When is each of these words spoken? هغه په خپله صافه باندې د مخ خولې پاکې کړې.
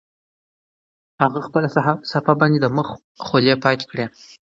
هغه 1.21 1.27
په 1.33 1.39
خپله 1.47 1.67
صافه 2.13 2.33
باندې 2.39 2.59
د 2.61 2.67
مخ 2.77 2.87
خولې 3.25 3.53
پاکې 3.63 3.85
کړې. 3.91 4.05